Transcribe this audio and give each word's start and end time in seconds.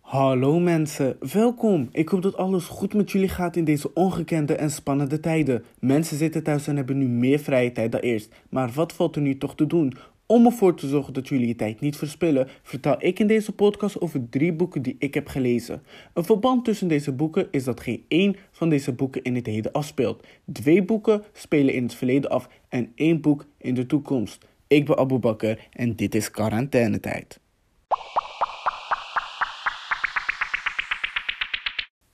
Hallo 0.00 0.58
mensen, 0.58 1.16
welkom. 1.32 1.88
Ik 1.92 2.08
hoop 2.08 2.22
dat 2.22 2.36
alles 2.36 2.64
goed 2.64 2.94
met 2.94 3.10
jullie 3.10 3.28
gaat 3.28 3.56
in 3.56 3.64
deze 3.64 3.94
ongekende 3.94 4.54
en 4.54 4.70
spannende 4.70 5.20
tijden. 5.20 5.64
Mensen 5.78 6.16
zitten 6.16 6.42
thuis 6.42 6.66
en 6.66 6.76
hebben 6.76 6.98
nu 6.98 7.06
meer 7.06 7.38
vrije 7.38 7.72
tijd 7.72 7.92
dan 7.92 8.00
eerst. 8.00 8.34
Maar 8.48 8.70
wat 8.74 8.92
valt 8.92 9.16
er 9.16 9.22
nu 9.22 9.38
toch 9.38 9.54
te 9.54 9.66
doen? 9.66 9.92
Om 10.26 10.46
ervoor 10.46 10.76
te 10.76 10.88
zorgen 10.88 11.12
dat 11.12 11.28
jullie 11.28 11.46
je 11.46 11.54
tijd 11.54 11.80
niet 11.80 11.96
verspillen, 11.96 12.48
vertel 12.62 12.96
ik 12.98 13.18
in 13.18 13.26
deze 13.26 13.52
podcast 13.52 14.00
over 14.00 14.28
drie 14.28 14.52
boeken 14.52 14.82
die 14.82 14.96
ik 14.98 15.14
heb 15.14 15.26
gelezen. 15.26 15.82
Een 16.14 16.24
verband 16.24 16.64
tussen 16.64 16.88
deze 16.88 17.12
boeken 17.12 17.48
is 17.50 17.64
dat 17.64 17.80
geen 17.80 18.04
één 18.08 18.36
van 18.50 18.68
deze 18.68 18.92
boeken 18.92 19.22
in 19.22 19.34
het 19.34 19.46
heden 19.46 19.72
afspeelt. 19.72 20.26
Twee 20.52 20.84
boeken 20.84 21.22
spelen 21.32 21.74
in 21.74 21.82
het 21.82 21.94
verleden 21.94 22.30
af 22.30 22.48
en 22.68 22.92
één 22.94 23.20
boek 23.20 23.46
in 23.58 23.74
de 23.74 23.86
toekomst. 23.86 24.46
Ik 24.66 24.86
ben 24.86 24.98
Abu 24.98 25.18
Bakr 25.18 25.58
en 25.70 25.96
dit 25.96 26.14
is 26.14 26.30
quarantainetijd. 26.30 27.41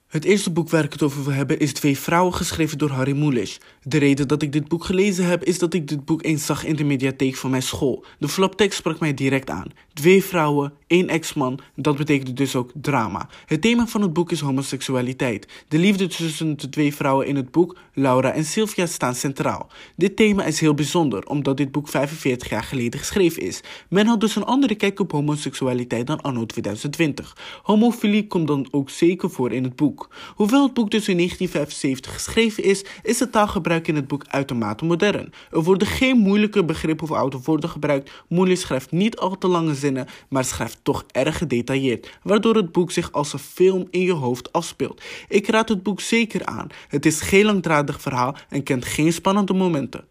Het 0.09 0.25
eerste 0.25 0.51
boek 0.51 0.71
waar 0.71 0.85
ik 0.85 0.93
het 0.93 1.03
over 1.03 1.25
wil 1.25 1.33
hebben 1.33 1.59
is 1.59 1.73
Twee 1.73 1.99
Vrouwen, 1.99 2.35
geschreven 2.35 2.79
door 2.79 2.91
Harry 2.91 3.17
Mulisch. 3.17 3.61
De 3.83 3.99
reden 3.99 4.29
dat 4.29 4.43
ik 4.43 4.53
dit 4.53 4.69
boek 4.69 4.85
gelezen 4.85 5.25
heb, 5.25 5.45
is 5.45 5.59
dat 5.59 5.75
ik 5.75 5.89
dit 5.89 6.05
boek 6.05 6.25
eens 6.25 6.47
zag 6.47 6.65
in 6.65 6.77
de 6.77 6.85
mediatheek 6.85 7.37
van 7.37 7.51
mijn 7.51 7.63
school. 7.63 8.05
De 8.19 8.29
flaptekst 8.29 8.79
sprak 8.79 9.01
mij 9.01 9.15
direct 9.15 9.51
aan. 9.51 9.73
Twee 9.93 10.25
vrouwen, 10.25 10.73
één 10.89 11.09
ex-man, 11.09 11.61
dat 11.75 11.97
betekent 11.97 12.37
dus 12.37 12.57
ook 12.57 12.71
drama. 12.75 13.29
Het 13.47 13.61
thema 13.61 13.87
van 13.87 14.03
het 14.03 14.13
boek 14.13 14.31
is 14.33 14.41
homoseksualiteit. 14.41 15.49
De 15.69 15.79
liefde 15.79 16.07
tussen 16.07 16.57
de 16.57 16.69
twee 16.69 16.95
vrouwen 16.95 17.27
in 17.27 17.37
het 17.37 17.51
boek, 17.51 17.79
Laura 17.93 18.33
en 18.33 18.45
Sylvia, 18.45 18.87
staan 18.87 19.15
centraal. 19.15 19.69
Dit 19.97 20.17
thema 20.17 20.45
is 20.45 20.61
heel 20.61 20.75
bijzonder, 20.75 21.27
omdat 21.27 21.57
dit 21.57 21.73
boek 21.73 21.89
45 21.89 22.49
jaar 22.49 22.63
geleden 22.63 23.01
geschreven 23.01 23.43
is. 23.43 23.61
Men 23.89 24.07
had 24.07 24.21
dus 24.21 24.37
een 24.37 24.45
andere 24.45 24.75
kijk 24.75 25.01
op 25.01 25.13
homoseksualiteit 25.13 26.07
dan 26.07 26.21
anno 26.21 26.47
2020. 26.47 27.37
Homofilie 27.63 28.27
komt 28.27 28.47
dan 28.47 28.69
ook 28.71 28.91
zeker 28.91 29.31
voor 29.31 29.53
in 29.53 29.65
het 29.65 29.77
boek. 29.77 30.09
Hoewel 30.35 30.63
het 30.63 30.75
boek 30.75 30.91
dus 30.91 31.09
in 31.09 31.17
1975 31.17 32.13
geschreven 32.13 32.65
is, 32.65 32.85
is 33.03 33.21
het 33.21 33.33
taalgebruik 33.33 33.89
in 33.89 33.97
het 33.97 34.09
boek 34.09 34.25
uitermate 34.27 34.85
modern. 34.85 35.33
Er 35.51 35.63
worden 35.63 35.89
geen 35.89 36.19
moeilijke 36.19 36.65
begrippen 36.65 37.11
of 37.11 37.17
oude 37.17 37.39
woorden 37.45 37.71
gebruikt. 37.71 38.11
Moeilijk 38.29 38.61
schrijft 38.61 38.91
niet 38.91 39.17
al 39.17 39.39
te 39.39 39.49
lange 39.49 39.75
zinnen, 39.75 40.07
maar 40.29 40.45
schrijft 40.45 40.78
toch 40.83 41.05
erg 41.13 41.39
gedetailleerd, 41.39 42.19
waardoor 42.23 42.55
het 42.55 42.73
boek 42.73 42.91
zich 42.91 43.13
als 43.13 43.33
een 43.33 43.39
film 43.39 43.87
in 43.91 44.03
je 44.03 44.13
hoofd 44.13 44.53
afspeelt. 44.53 45.03
Ik 45.29 45.49
raad 45.49 45.69
het 45.69 45.83
boek 45.83 46.01
zeker 46.01 46.45
aan. 46.45 46.69
Het 46.89 47.07
is 47.07 47.21
geen 47.21 47.45
langdradig 47.45 48.01
verhaal 48.01 48.37
en 48.49 48.63
kent 48.63 48.85
geen 48.85 49.13
spannende 49.13 49.55
momenten. 49.55 50.05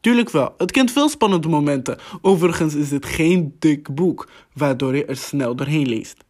Tuurlijk 0.00 0.30
wel, 0.30 0.54
het 0.56 0.70
kent 0.70 0.90
veel 0.90 1.08
spannende 1.08 1.48
momenten. 1.48 1.98
Overigens 2.22 2.74
is 2.74 2.88
dit 2.88 3.06
geen 3.06 3.56
dik 3.58 3.94
boek, 3.94 4.28
waardoor 4.52 4.96
je 4.96 5.04
er 5.04 5.16
snel 5.16 5.56
doorheen 5.56 5.88
leest. 5.88 6.24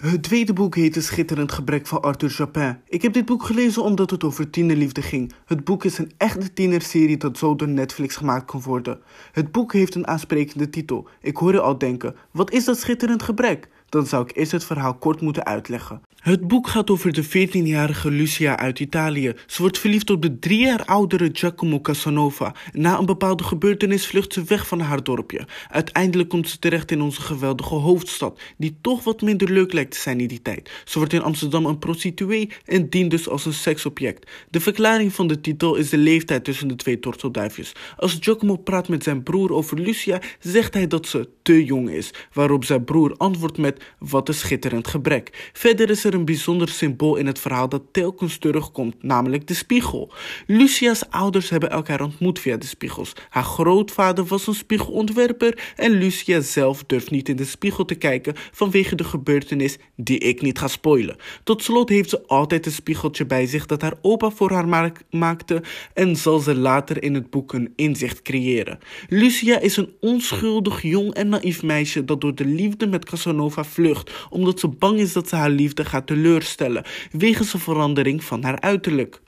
Het 0.00 0.22
tweede 0.22 0.52
boek 0.52 0.74
heet 0.74 0.96
Een 0.96 1.02
Schitterend 1.02 1.52
Gebrek 1.52 1.86
van 1.86 2.02
Arthur 2.02 2.34
Japin. 2.36 2.78
Ik 2.88 3.02
heb 3.02 3.12
dit 3.12 3.24
boek 3.24 3.42
gelezen 3.42 3.82
omdat 3.82 4.10
het 4.10 4.24
over 4.24 4.50
tienerliefde 4.50 5.02
ging. 5.02 5.32
Het 5.44 5.64
boek 5.64 5.84
is 5.84 5.98
een 5.98 6.12
echte 6.16 6.52
tienerserie 6.52 7.16
dat 7.16 7.38
zo 7.38 7.56
door 7.56 7.68
Netflix 7.68 8.16
gemaakt 8.16 8.44
kan 8.44 8.62
worden. 8.62 9.00
Het 9.32 9.52
boek 9.52 9.72
heeft 9.72 9.94
een 9.94 10.06
aansprekende 10.06 10.70
titel. 10.70 11.08
Ik 11.20 11.36
hoor 11.36 11.52
je 11.52 11.60
al 11.60 11.78
denken, 11.78 12.16
wat 12.30 12.52
is 12.52 12.64
dat 12.64 12.78
schitterend 12.78 13.22
gebrek? 13.22 13.68
Dan 13.92 14.06
zou 14.06 14.24
ik 14.24 14.36
eerst 14.36 14.52
het 14.52 14.64
verhaal 14.64 14.94
kort 14.94 15.20
moeten 15.20 15.44
uitleggen. 15.44 16.00
Het 16.22 16.48
boek 16.48 16.68
gaat 16.68 16.90
over 16.90 17.12
de 17.12 17.24
14-jarige 17.24 18.10
Lucia 18.10 18.58
uit 18.58 18.80
Italië. 18.80 19.32
Ze 19.46 19.62
wordt 19.62 19.78
verliefd 19.78 20.10
op 20.10 20.22
de 20.22 20.38
drie 20.38 20.58
jaar 20.58 20.84
oudere 20.84 21.30
Giacomo 21.32 21.80
Casanova. 21.80 22.54
Na 22.72 22.98
een 22.98 23.06
bepaalde 23.06 23.44
gebeurtenis 23.44 24.06
vlucht 24.06 24.32
ze 24.32 24.44
weg 24.44 24.66
van 24.66 24.80
haar 24.80 25.02
dorpje. 25.02 25.46
Uiteindelijk 25.70 26.28
komt 26.28 26.48
ze 26.48 26.58
terecht 26.58 26.90
in 26.90 27.00
onze 27.00 27.20
geweldige 27.20 27.74
hoofdstad, 27.74 28.40
die 28.56 28.76
toch 28.80 29.04
wat 29.04 29.22
minder 29.22 29.50
leuk 29.50 29.72
lijkt 29.72 29.90
te 29.90 30.00
zijn 30.00 30.20
in 30.20 30.26
die 30.26 30.42
tijd. 30.42 30.70
Ze 30.84 30.98
wordt 30.98 31.12
in 31.12 31.22
Amsterdam 31.22 31.66
een 31.66 31.78
prostituee 31.78 32.50
en 32.64 32.88
dient 32.88 33.10
dus 33.10 33.28
als 33.28 33.46
een 33.46 33.52
seksobject. 33.52 34.30
De 34.50 34.60
verklaring 34.60 35.12
van 35.12 35.26
de 35.26 35.40
titel 35.40 35.74
is 35.74 35.90
de 35.90 35.98
leeftijd 35.98 36.44
tussen 36.44 36.68
de 36.68 36.76
twee 36.76 37.00
tortelduifjes. 37.00 37.72
Als 37.96 38.16
Giacomo 38.20 38.56
praat 38.56 38.88
met 38.88 39.02
zijn 39.02 39.22
broer 39.22 39.52
over 39.52 39.80
Lucia, 39.80 40.20
zegt 40.40 40.74
hij 40.74 40.86
dat 40.86 41.06
ze 41.06 41.28
te 41.42 41.64
jong 41.64 41.90
is, 41.90 42.10
waarop 42.32 42.64
zijn 42.64 42.84
broer 42.84 43.14
antwoordt 43.16 43.58
met 43.58 43.81
wat 43.98 44.28
een 44.28 44.34
schitterend 44.34 44.86
gebrek. 44.86 45.50
Verder 45.52 45.90
is 45.90 46.04
er 46.04 46.14
een 46.14 46.24
bijzonder 46.24 46.68
symbool 46.68 47.16
in 47.16 47.26
het 47.26 47.38
verhaal 47.38 47.68
dat 47.68 47.82
telkens 47.92 48.38
terugkomt, 48.38 49.02
namelijk 49.02 49.46
de 49.46 49.54
spiegel. 49.54 50.12
Lucia's 50.46 51.04
ouders 51.10 51.50
hebben 51.50 51.70
elkaar 51.70 52.00
ontmoet 52.00 52.38
via 52.38 52.56
de 52.56 52.66
spiegels. 52.66 53.12
Haar 53.28 53.44
grootvader 53.44 54.24
was 54.24 54.46
een 54.46 54.54
spiegelontwerper 54.54 55.72
en 55.76 55.90
Lucia 55.90 56.40
zelf 56.40 56.84
durft 56.84 57.10
niet 57.10 57.28
in 57.28 57.36
de 57.36 57.44
spiegel 57.44 57.84
te 57.84 57.94
kijken 57.94 58.34
vanwege 58.52 58.94
de 58.94 59.04
gebeurtenis 59.04 59.78
die 59.96 60.18
ik 60.18 60.42
niet 60.42 60.58
ga 60.58 60.68
spoilen. 60.68 61.16
Tot 61.44 61.62
slot 61.62 61.88
heeft 61.88 62.10
ze 62.10 62.26
altijd 62.26 62.66
een 62.66 62.72
spiegeltje 62.72 63.26
bij 63.26 63.46
zich 63.46 63.66
dat 63.66 63.82
haar 63.82 63.94
opa 64.00 64.30
voor 64.30 64.50
haar 64.50 64.92
maakte 65.10 65.62
en 65.94 66.16
zal 66.16 66.38
ze 66.38 66.54
later 66.54 67.02
in 67.02 67.14
het 67.14 67.30
boek 67.30 67.52
een 67.52 67.72
inzicht 67.76 68.22
creëren. 68.22 68.78
Lucia 69.08 69.58
is 69.58 69.76
een 69.76 69.92
onschuldig, 70.00 70.82
jong 70.82 71.14
en 71.14 71.28
naïef 71.28 71.62
meisje 71.62 72.04
dat 72.04 72.20
door 72.20 72.34
de 72.34 72.44
liefde 72.44 72.86
met 72.86 73.04
Casanova 73.04 73.64
vlucht, 73.72 74.26
omdat 74.30 74.60
ze 74.60 74.68
bang 74.68 74.98
is 74.98 75.12
dat 75.12 75.28
ze 75.28 75.36
haar 75.36 75.50
liefde 75.50 75.84
gaat 75.84 76.06
teleurstellen 76.06 76.84
wegens 77.10 77.52
een 77.52 77.60
verandering 77.60 78.24
van 78.24 78.42
haar 78.42 78.60
uiterlijk. 78.60 79.20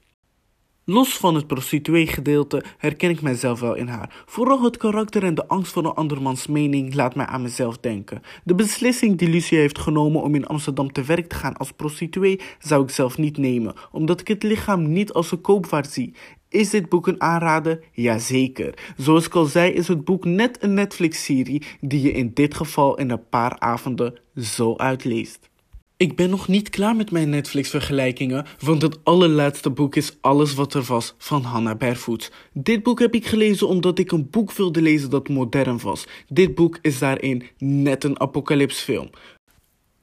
Los 0.87 1.17
van 1.17 1.35
het 1.35 1.47
prostituee-gedeelte 1.47 2.65
herken 2.79 3.11
ik 3.11 3.23
mijzelf 3.23 3.61
wel 3.61 3.75
in 3.75 3.87
haar. 3.87 4.23
Vooral 4.27 4.63
het 4.63 4.77
karakter 4.77 5.25
en 5.25 5.35
de 5.35 5.47
angst 5.49 5.73
voor 5.73 5.85
een 5.85 5.95
andermans 5.95 6.47
mening 6.47 6.95
laat 6.95 7.15
mij 7.15 7.27
aan 7.27 7.43
mezelf 7.43 7.79
denken. 7.79 8.21
De 8.45 8.55
beslissing 8.55 9.19
die 9.19 9.29
Lucia 9.29 9.59
heeft 9.59 9.79
genomen 9.79 10.23
om 10.23 10.35
in 10.35 10.47
Amsterdam 10.47 10.93
te 10.93 11.03
werk 11.03 11.29
te 11.29 11.35
gaan 11.35 11.57
als 11.57 11.73
prostituee 11.73 12.41
zou 12.59 12.83
ik 12.83 12.91
zelf 12.91 13.19
niet 13.19 13.37
nemen, 13.37 13.75
omdat 13.91 14.21
ik 14.21 14.29
het 14.29 14.43
lichaam 14.43 14.93
niet 14.93 15.13
als 15.13 15.33
een 15.33 15.41
koopwaar 15.41 15.87
zie. 15.87 16.15
Is 16.55 16.71
dit 16.71 16.89
boek 16.89 17.07
een 17.07 17.21
aanrader? 17.21 17.81
Jazeker. 17.93 18.75
Zoals 18.97 19.27
ik 19.27 19.35
al 19.35 19.45
zei 19.45 19.73
is 19.73 19.89
het 19.89 20.05
boek 20.05 20.25
net 20.25 20.59
een 20.61 20.75
Netflix-serie 20.75 21.63
die 21.81 22.03
je 22.03 22.13
in 22.13 22.31
dit 22.35 22.55
geval 22.55 22.99
in 22.99 23.11
een 23.11 23.29
paar 23.29 23.59
avonden 23.59 24.21
zo 24.37 24.77
uitleest. 24.77 25.51
Ik 25.97 26.17
ben 26.17 26.31
nog 26.31 26.49
niet 26.49 26.71
klaar 26.71 26.97
met 26.97 27.11
mijn 27.11 27.31
Netflix-vergelijkingen, 27.31 28.47
want 28.59 28.83
het 28.83 28.99
allerlaatste 29.05 29.71
boek 29.71 29.97
is 29.97 30.17
Alles 30.21 30.55
wat 30.55 30.75
er 30.75 30.83
was 30.83 31.15
van 31.19 31.43
Hannah 31.43 31.79
Barefoot. 31.79 32.33
Dit 32.53 32.83
boek 32.83 32.99
heb 32.99 33.15
ik 33.15 33.27
gelezen 33.27 33.69
omdat 33.69 33.99
ik 33.99 34.13
een 34.13 34.31
boek 34.31 34.53
wilde 34.53 34.83
lezen 34.83 35.11
dat 35.11 35.29
modern 35.29 35.81
was. 35.81 36.07
Dit 36.29 36.55
boek 36.55 36.79
is 36.83 36.99
daarin 36.99 37.43
net 37.59 38.05
een 38.05 38.21
apocalypsfilm. 38.21 39.11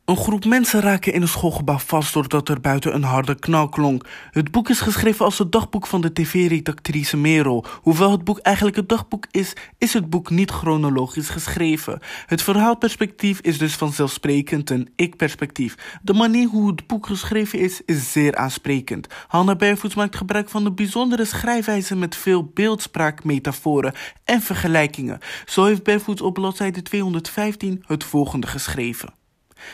Een 0.06 0.18
groep 0.18 0.46
mensen 0.46 0.82
raken 0.82 1.14
in 1.14 1.22
een 1.22 1.28
schoolgebouw 1.28 1.78
vast 1.78 2.14
doordat 2.14 2.50
er 2.50 2.62
buiten 2.62 2.94
een 2.94 3.04
harde 3.04 3.36
knal 3.36 3.70
klonk. 3.70 4.06
Het 4.32 4.52
boek 4.52 4.70
is 4.70 4.80
geschreven 4.80 5.26
als 5.26 5.38
het 5.38 5.52
dagboek 5.52 5.88
van 5.88 6.02
de 6.02 6.14
tv-redactrice 6.14 7.18
Merel. 7.18 7.66
Hoewel 7.82 8.12
het 8.12 8.24
boek 8.24 8.38
eigenlijk 8.38 8.76
het 8.76 8.90
dagboek 8.90 9.26
is, 9.32 9.54
is 9.78 9.94
het 9.94 10.10
boek 10.10 10.30
niet 10.30 10.52
chronologisch 10.52 11.30
geschreven. 11.30 12.00
Het 12.26 12.42
verhaalperspectief 12.42 13.40
is 13.40 13.58
dus 13.58 13.76
vanzelfsprekend 13.76 14.70
een 14.70 14.90
ik-perspectief. 14.96 16.00
De 16.02 16.14
manier 16.14 16.48
hoe 16.48 16.72
het 16.72 16.88
boek 16.88 17.06
geschreven 17.06 17.60
is, 17.60 17.82
is 17.86 18.12
zeer 18.12 18.36
aansprekend. 18.36 19.08
Hannah 19.28 19.58
Barefoot 19.58 19.96
maakt 19.96 20.16
gebruik 20.16 20.50
van 20.50 20.66
een 20.66 20.76
bijzondere 20.76 21.26
schrijfwijze 21.26 21.96
met 21.96 22.16
veel 22.16 22.52
beeldspraak, 22.54 23.24
metaforen 23.24 23.94
en 24.26 24.42
vergelijkingen. 24.42 25.20
Zo 25.46 25.66
heeft 25.66 25.84
Barefoot 25.84 26.22
op 26.22 26.34
bladzijde 26.34 26.82
215 26.82 27.84
het 27.88 28.04
volgende 28.04 28.48
geschreven. 28.48 29.20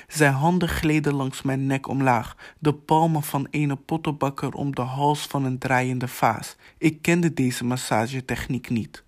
Zijn 0.08 0.34
handen 0.34 0.70
gleden 0.70 1.14
langs 1.14 1.42
mijn 1.42 1.66
nek 1.66 1.88
omlaag, 1.88 2.36
de 2.59 2.74
palmen 2.74 3.24
van 3.24 3.48
een 3.52 3.86
pottenbakker 3.86 4.53
om 4.53 4.75
de 4.75 4.81
hals 4.81 5.22
van 5.22 5.46
een 5.46 5.58
draaiende 5.58 6.08
vaas. 6.08 6.56
Ik 6.78 7.02
kende 7.02 7.34
deze 7.34 7.66
massagetechniek 7.66 8.70
niet. 8.70 9.03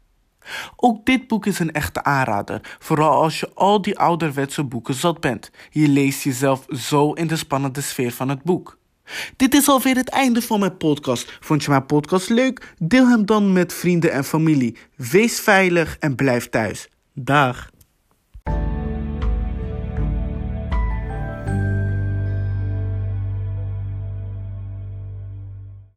Ook 0.75 1.05
dit 1.05 1.27
boek 1.27 1.45
is 1.45 1.59
een 1.59 1.71
echte 1.71 2.03
aanrader, 2.03 2.77
vooral 2.79 3.21
als 3.21 3.39
je 3.39 3.51
al 3.53 3.81
die 3.81 3.99
ouderwetse 3.99 4.63
boeken 4.63 4.93
zat 4.93 5.19
bent. 5.19 5.51
Je 5.69 5.87
leest 5.87 6.23
jezelf 6.23 6.65
zo 6.69 7.11
in 7.11 7.27
de 7.27 7.35
spannende 7.35 7.81
sfeer 7.81 8.11
van 8.11 8.29
het 8.29 8.43
boek. 8.43 8.77
Dit 9.35 9.53
is 9.53 9.67
alweer 9.67 9.95
het 9.95 10.09
einde 10.09 10.41
van 10.41 10.59
mijn 10.59 10.77
podcast. 10.77 11.37
Vond 11.39 11.63
je 11.63 11.69
mijn 11.69 11.85
podcast 11.85 12.29
leuk? 12.29 12.73
Deel 12.77 13.07
hem 13.07 13.25
dan 13.25 13.53
met 13.53 13.73
vrienden 13.73 14.11
en 14.11 14.23
familie. 14.23 14.77
Wees 14.95 15.39
veilig 15.39 15.97
en 15.99 16.15
blijf 16.15 16.49
thuis. 16.49 16.89
Dag. 17.13 17.69